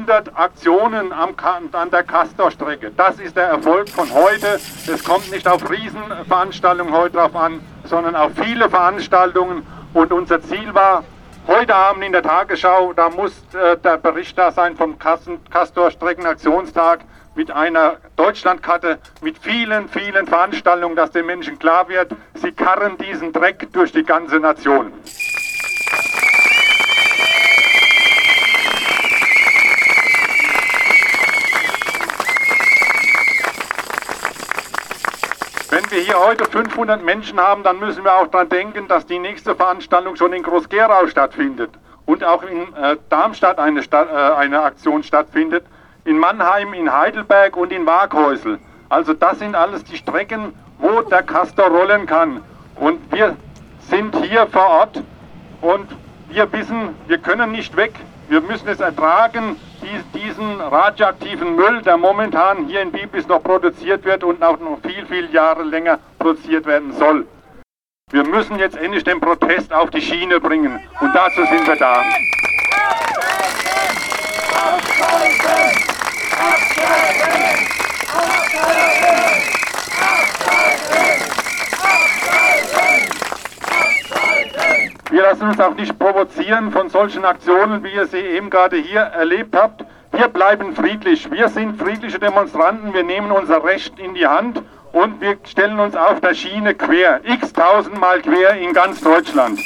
[0.00, 1.34] 100 Aktionen am,
[1.72, 2.90] an der Castor-Strecke.
[2.96, 4.58] Das ist der Erfolg von heute.
[4.86, 9.66] Es kommt nicht auf Riesenveranstaltungen heute drauf an, sondern auf viele Veranstaltungen.
[9.92, 11.04] Und unser Ziel war,
[11.46, 17.00] heute Abend in der Tagesschau, da muss äh, der Bericht da sein vom Castor-Streckenaktionstag
[17.34, 23.32] mit einer Deutschlandkarte, mit vielen, vielen Veranstaltungen, dass den Menschen klar wird, sie karren diesen
[23.32, 24.94] Dreck durch die ganze Nation.
[35.90, 39.18] Wenn wir hier heute 500 Menschen haben, dann müssen wir auch daran denken, dass die
[39.18, 41.70] nächste Veranstaltung schon in Groß-Gerau stattfindet
[42.06, 45.64] und auch in äh, Darmstadt eine, Stadt, äh, eine Aktion stattfindet,
[46.04, 48.60] in Mannheim, in Heidelberg und in Waghäusel.
[48.88, 52.40] Also das sind alles die Strecken, wo der Castor rollen kann.
[52.76, 53.36] Und wir
[53.88, 55.02] sind hier vor Ort
[55.60, 55.88] und
[56.28, 57.94] wir wissen, wir können nicht weg.
[58.28, 59.56] Wir müssen es ertragen,
[60.14, 65.06] diesen radioaktiven Müll, der momentan hier in Biblis noch produziert wird und auch noch viel,
[65.06, 67.26] viel Jahre länger produziert werden soll.
[68.10, 72.02] Wir müssen jetzt endlich den Protest auf die Schiene bringen und dazu sind wir da.
[85.10, 89.00] Wir lassen uns auch nicht provozieren von solchen Aktionen, wie ihr sie eben gerade hier
[89.00, 89.84] erlebt habt.
[90.12, 91.28] Wir bleiben friedlich.
[91.28, 92.94] Wir sind friedliche Demonstranten.
[92.94, 97.20] Wir nehmen unser Recht in die Hand und wir stellen uns auf der Schiene quer,
[97.24, 99.58] x tausendmal quer in ganz Deutschland.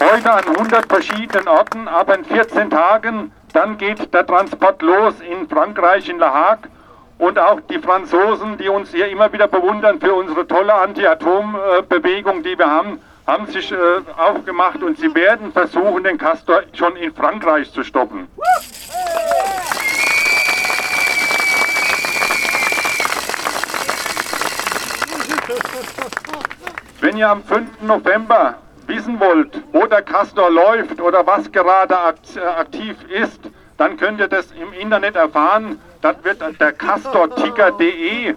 [0.00, 5.48] Heute an 100 verschiedenen Orten, aber in 14 Tagen, dann geht der Transport los in
[5.48, 6.68] Frankreich, in La Hague
[7.18, 12.56] und auch die Franzosen, die uns hier immer wieder bewundern für unsere tolle Anti-Atom-Bewegung, die
[12.58, 13.76] wir haben, haben sich äh,
[14.16, 18.28] aufgemacht und sie werden versuchen, den Castor schon in Frankreich zu stoppen.
[27.00, 27.82] Wenn ihr am 5.
[27.82, 28.54] November
[28.86, 33.40] wissen wollt, wo der Castor läuft oder was gerade äh, aktiv ist,
[33.78, 35.80] dann könnt ihr das im Internet erfahren.
[36.02, 38.34] Das wird der castorticker.de.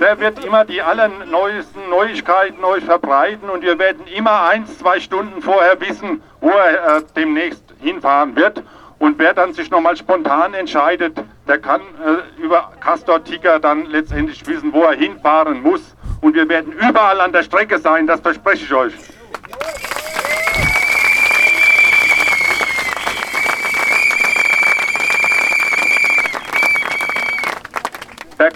[0.00, 5.40] Der wird immer die allerneuesten Neuigkeiten euch verbreiten und wir werden immer eins, zwei Stunden
[5.40, 8.62] vorher wissen, wo er äh, demnächst hinfahren wird.
[8.98, 11.16] Und wer dann sich nochmal spontan entscheidet,
[11.48, 15.96] der kann äh, über Castor Ticker dann letztendlich wissen, wo er hinfahren muss.
[16.20, 18.94] Und wir werden überall an der Strecke sein, das verspreche ich euch.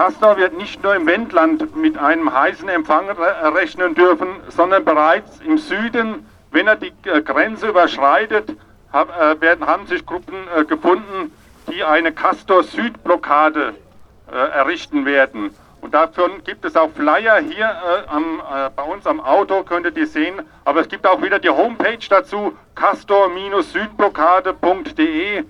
[0.00, 5.58] Castor wird nicht nur im Wendland mit einem heißen Empfang rechnen dürfen, sondern bereits im
[5.58, 8.48] Süden, wenn er die äh, Grenze überschreitet,
[8.94, 11.30] äh, haben sich Gruppen äh, gefunden,
[11.70, 13.74] die eine Castor-Süd-Blockade
[14.32, 15.54] errichten werden.
[15.82, 19.84] Und davon gibt es auch Flyer hier äh, am, äh, bei uns am Auto, könnt
[19.84, 20.40] ihr die sehen.
[20.64, 25.44] Aber es gibt auch wieder die Homepage dazu, castor-südblockade.de.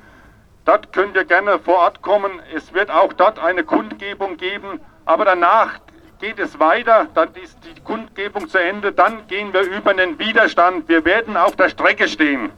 [0.64, 2.30] Dort könnt ihr gerne vor Ort kommen.
[2.54, 4.80] Es wird auch dort eine Kundgebung geben.
[5.04, 5.80] Aber danach
[6.20, 7.08] geht es weiter.
[7.14, 8.92] Dann ist die Kundgebung zu Ende.
[8.92, 10.88] Dann gehen wir über den Widerstand.
[10.88, 12.50] Wir werden auf der Strecke stehen.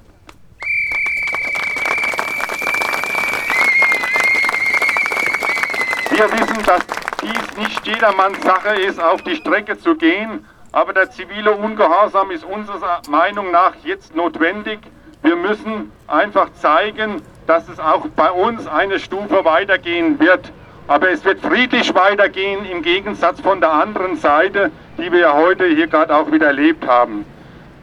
[6.11, 6.87] Wir wissen, dass
[7.23, 10.45] dies nicht jedermanns Sache ist, auf die Strecke zu gehen.
[10.73, 14.81] Aber der zivile Ungehorsam ist unserer Meinung nach jetzt notwendig.
[15.23, 20.53] Wir müssen einfach zeigen, dass es auch bei uns eine Stufe weitergehen wird.
[20.89, 25.87] Aber es wird friedlich weitergehen im Gegensatz von der anderen Seite, die wir heute hier
[25.87, 27.25] gerade auch wieder erlebt haben.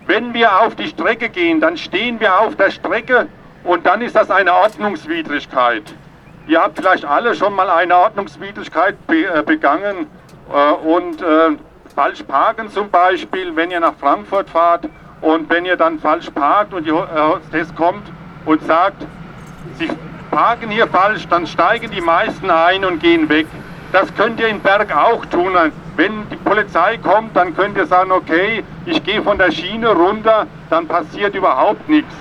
[0.06, 3.28] Wenn wir auf die Strecke gehen, dann stehen wir auf der Strecke
[3.64, 5.84] und dann ist das eine Ordnungswidrigkeit.
[6.48, 10.08] Ihr habt vielleicht alle schon mal eine Ordnungswidrigkeit äh, begangen
[10.52, 11.58] äh, und äh,
[11.96, 14.90] falsch parken zum Beispiel, wenn ihr nach Frankfurt fahrt
[15.22, 18.12] und wenn ihr dann falsch parkt und die Hostess kommt
[18.46, 19.06] und sagt,
[19.78, 19.90] Sie
[20.32, 23.48] parken hier falsch, dann steigen die meisten ein und gehen weg.
[23.92, 25.54] Das könnt ihr in Berg auch tun.
[25.96, 30.46] Wenn die Polizei kommt, dann könnt ihr sagen, okay, ich gehe von der Schiene runter,
[30.70, 32.14] dann passiert überhaupt nichts.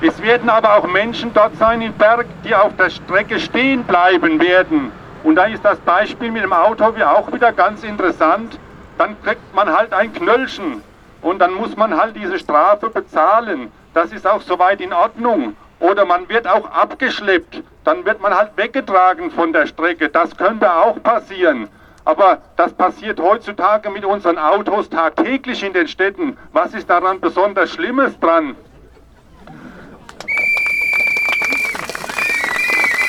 [0.00, 4.38] Es werden aber auch Menschen dort sein in Berg, die auf der Strecke stehen bleiben
[4.40, 4.92] werden.
[5.24, 8.58] Und da ist das Beispiel mit dem Auto wie auch wieder ganz interessant.
[8.96, 10.82] Dann kriegt man halt ein Knöllchen
[11.22, 13.72] und dann muss man halt diese Strafe bezahlen.
[13.98, 15.56] Das ist auch soweit in Ordnung.
[15.80, 20.08] Oder man wird auch abgeschleppt, dann wird man halt weggetragen von der Strecke.
[20.08, 21.68] Das könnte auch passieren.
[22.04, 26.38] Aber das passiert heutzutage mit unseren Autos tagtäglich in den Städten.
[26.52, 28.54] Was ist daran besonders Schlimmes dran?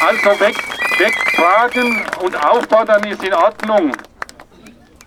[0.08, 0.56] Also weg,
[0.98, 3.92] wegfragen und auffordern ist in Ordnung.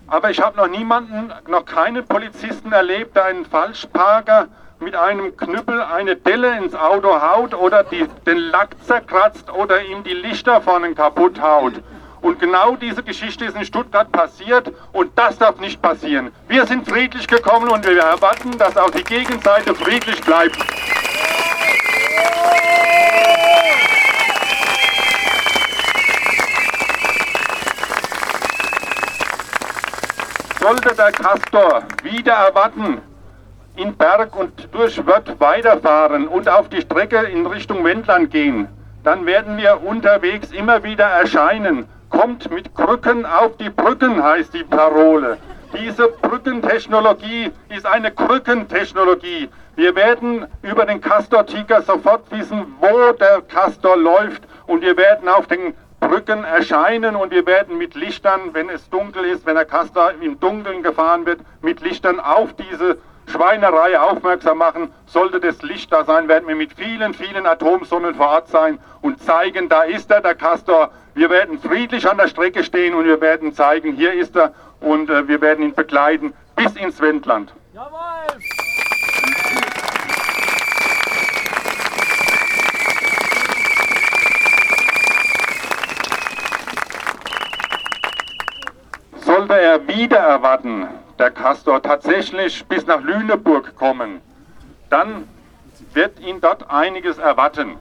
[0.07, 4.47] Aber ich habe noch niemanden, noch keinen Polizisten erlebt, einen Falschparker
[4.83, 10.03] mit einem Knüppel eine Delle ins Auto haut oder die, den Lack zerkratzt oder ihm
[10.03, 11.73] die Lichter vorne kaputt haut.
[12.21, 16.31] Und genau diese Geschichte ist in Stuttgart passiert und das darf nicht passieren.
[16.47, 20.57] Wir sind friedlich gekommen und wir erwarten, dass auch die Gegenseite friedlich bleibt.
[30.61, 33.01] Sollte der Castor wieder erwarten,
[33.75, 38.67] in Berg und durch Wörth weiterfahren und auf die Strecke in Richtung Wendland gehen,
[39.03, 41.87] dann werden wir unterwegs immer wieder erscheinen.
[42.09, 45.37] Kommt mit Krücken auf die Brücken, heißt die Parole.
[45.73, 49.49] Diese Brückentechnologie ist eine Krückentechnologie.
[49.75, 55.47] Wir werden über den Castor-Tiger sofort wissen, wo der Castor läuft und wir werden auf
[55.47, 60.11] den Brücken erscheinen und wir werden mit Lichtern, wenn es dunkel ist, wenn der Castor
[60.21, 62.97] im Dunkeln gefahren wird, mit Lichtern auf diese
[63.33, 64.93] Schweinerei aufmerksam machen.
[65.07, 69.23] Sollte das Licht da sein, werden wir mit vielen, vielen Atomsonnen vor Ort sein und
[69.23, 70.91] zeigen, da ist er, der Castor.
[71.15, 75.09] Wir werden friedlich an der Strecke stehen und wir werden zeigen, hier ist er und
[75.09, 77.51] äh, wir werden ihn begleiten bis ins Wendland.
[77.73, 77.89] Jawohl!
[89.25, 90.87] Sollte er wieder erwarten,
[91.19, 94.21] der Castor tatsächlich bis nach Lüneburg kommen,
[94.89, 95.27] dann
[95.93, 97.77] wird ihn dort einiges erwarten.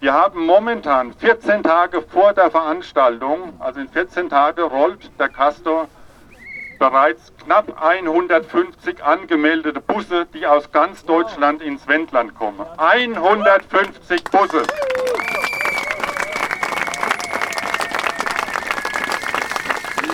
[0.00, 5.88] Wir haben momentan 14 Tage vor der Veranstaltung, also in 14 Tagen rollt der Castor
[6.78, 12.64] bereits knapp 150 angemeldete Busse, die aus ganz Deutschland ins Wendland kommen.
[12.78, 14.62] 150 Busse!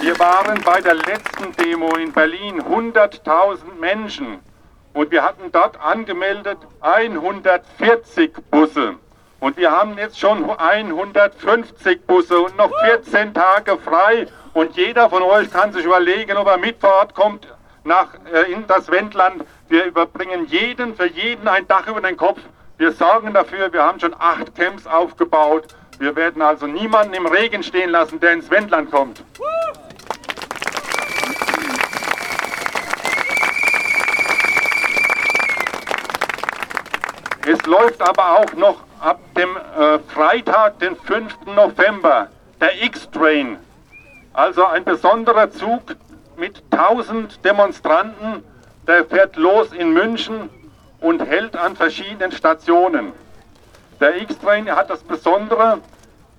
[0.06, 4.38] Wir waren bei der letzten Demo in Berlin 100.000 Menschen
[4.92, 8.94] und wir hatten dort angemeldet 140 Busse.
[9.40, 14.28] Und wir haben jetzt schon 150 Busse und noch 14 Tage frei.
[14.54, 17.52] Und jeder von euch kann sich überlegen, ob er mit vor Ort kommt
[17.82, 19.44] nach, äh, in das Wendland.
[19.68, 22.38] Wir überbringen jeden, für jeden ein Dach über den Kopf.
[22.78, 25.64] Wir sorgen dafür, wir haben schon acht Camps aufgebaut.
[25.98, 29.24] Wir werden also niemanden im Regen stehen lassen, der ins Wendland kommt.
[37.48, 41.46] Es läuft aber auch noch ab dem äh, Freitag, den 5.
[41.54, 42.26] November,
[42.60, 43.58] der X-Train.
[44.32, 45.94] Also ein besonderer Zug
[46.36, 48.42] mit 1000 Demonstranten,
[48.88, 50.50] der fährt los in München
[51.00, 53.12] und hält an verschiedenen Stationen.
[54.00, 55.78] Der X-Train hat das Besondere,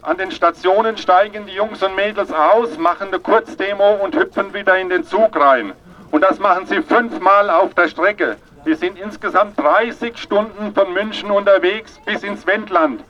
[0.01, 4.77] an den Stationen steigen die Jungs und Mädels aus, machen eine Kurzdemo und hüpfen wieder
[4.77, 5.71] in den Zug rein.
[6.12, 8.36] Und das machen sie fünfmal auf der Strecke.
[8.67, 13.01] Wir sind insgesamt 30 Stunden von München unterwegs bis ins Wendland.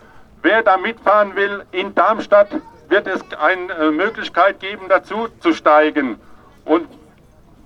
[0.43, 2.49] Wer da mitfahren will, in Darmstadt
[2.89, 6.19] wird es eine äh, Möglichkeit geben, dazu zu steigen.
[6.63, 6.87] Und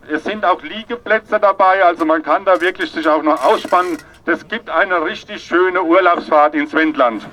[0.10, 3.98] es sind auch Liegeplätze dabei, also man kann da wirklich sich auch noch ausspannen.
[4.24, 7.28] Das gibt eine richtig schöne Urlaubsfahrt ins Wendland.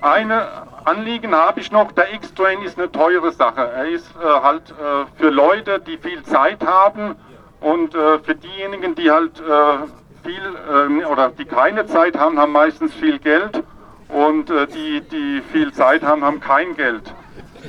[0.00, 3.60] Eine Anliegen habe ich noch, der X-Train ist eine teure Sache.
[3.60, 7.16] Er ist äh, halt äh, für Leute, die viel Zeit haben
[7.60, 12.52] und äh, für diejenigen, die halt äh, viel ähm, oder die keine Zeit haben, haben
[12.52, 13.62] meistens viel Geld
[14.08, 17.12] und äh, die, die viel Zeit haben, haben kein Geld.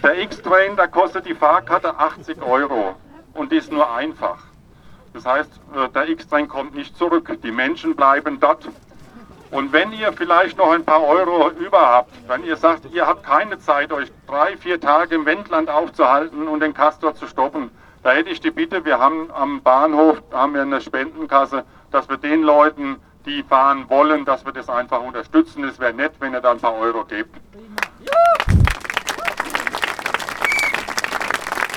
[0.02, 2.96] Der X-Train, da kostet die Fahrkarte 80 Euro
[3.34, 4.40] und ist nur einfach.
[5.14, 7.38] Das heißt, äh, der X-Train kommt nicht zurück.
[7.44, 8.68] Die Menschen bleiben dort
[9.54, 13.24] und wenn ihr vielleicht noch ein paar Euro über habt, wenn ihr sagt, ihr habt
[13.24, 17.70] keine Zeit, euch drei, vier Tage im Wendland aufzuhalten und den Castor zu stoppen,
[18.02, 22.18] da hätte ich die Bitte, wir haben am Bahnhof haben wir eine Spendenkasse, dass wir
[22.18, 25.64] den Leuten, die fahren wollen, dass wir das einfach unterstützen.
[25.64, 27.38] Es wäre nett, wenn ihr da ein paar Euro gebt.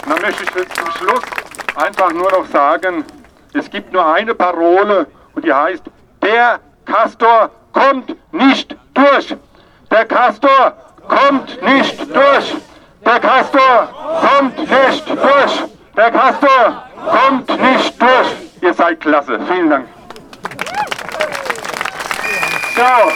[0.03, 1.23] Und dann möchte ich zum Schluss
[1.77, 3.05] einfach nur noch sagen,
[3.53, 5.85] es gibt nur eine Parole und die heißt,
[6.23, 9.37] der Castor kommt nicht durch.
[9.91, 10.73] Der Castor
[11.09, 12.57] kommt nicht durch.
[13.05, 13.89] Der Castor
[14.21, 15.65] kommt nicht durch.
[15.97, 18.29] Der Castor kommt nicht durch.
[18.63, 19.39] Ihr seid klasse.
[19.47, 19.89] Vielen Dank.
[22.75, 23.13] So.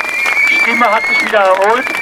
[0.62, 1.99] Stimme hat sich wieder erholt.